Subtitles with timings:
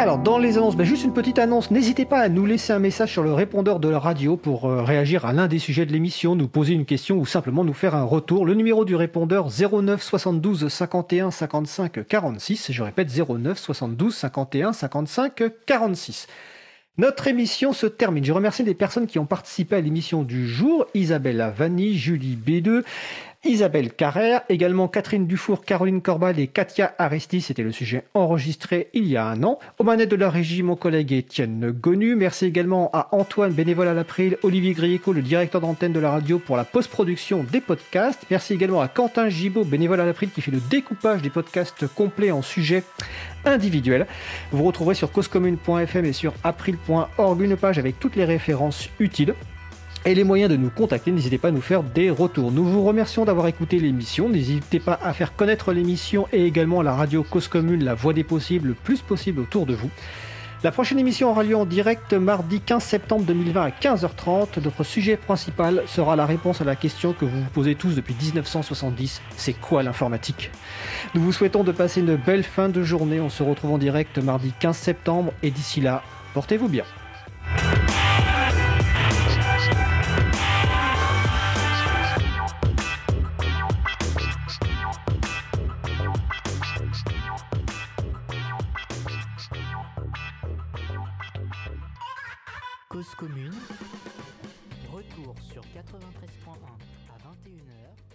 [0.00, 1.72] Alors, dans les annonces, ben, juste une petite annonce.
[1.72, 4.84] N'hésitez pas à nous laisser un message sur le répondeur de la radio pour euh,
[4.84, 7.96] réagir à l'un des sujets de l'émission, nous poser une question ou simplement nous faire
[7.96, 8.46] un retour.
[8.46, 12.70] Le numéro du répondeur 09 72 51 55 46.
[12.70, 16.28] Je répète 09 72 51 55 46.
[16.98, 18.24] Notre émission se termine.
[18.24, 20.86] Je remercie les personnes qui ont participé à l'émission du jour.
[20.94, 22.82] Isabelle Avani, Julie B2,
[23.44, 27.40] Isabelle Carrère, également Catherine Dufour, Caroline Corbal et Katia Aristi.
[27.40, 29.60] C'était le sujet enregistré il y a un an.
[29.78, 32.16] Au manette de la régie, mon collègue Étienne Gonu.
[32.16, 36.40] Merci également à Antoine, bénévole à l'April, Olivier Grieco, le directeur d'antenne de la radio
[36.40, 38.26] pour la post-production des podcasts.
[38.28, 42.32] Merci également à Quentin Gibaud, bénévole à l'April, qui fait le découpage des podcasts complets
[42.32, 42.82] en sujets
[43.44, 44.08] individuels.
[44.50, 49.34] Vous retrouverez sur causecommune.fm et sur april.org une page avec toutes les références utiles
[50.04, 52.52] et les moyens de nous contacter, n'hésitez pas à nous faire des retours.
[52.52, 56.94] Nous vous remercions d'avoir écouté l'émission, n'hésitez pas à faire connaître l'émission et également la
[56.94, 59.90] radio Cause Commune, la voix des possibles, le plus possible autour de vous.
[60.64, 64.60] La prochaine émission aura lieu en direct mardi 15 septembre 2020 à 15h30.
[64.60, 68.16] Notre sujet principal sera la réponse à la question que vous vous posez tous depuis
[68.20, 69.22] 1970.
[69.36, 70.50] C'est quoi l'informatique?
[71.14, 73.20] Nous vous souhaitons de passer une belle fin de journée.
[73.20, 76.02] On se retrouve en direct mardi 15 septembre et d'ici là,
[76.34, 76.84] portez-vous bien.
[93.04, 93.54] Commune.
[94.92, 96.56] Retour sur 93.1
[97.08, 97.98] à 21h